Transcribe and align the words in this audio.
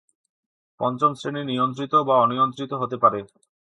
পঞ্চম 0.79 1.11
শ্রেণী 1.13 1.41
নিয়ন্ত্রিত 1.43 1.93
বা 2.07 2.15
অনিয়ন্ত্রিত 2.17 2.71
হতে 2.73 2.97
পারে। 2.97 3.19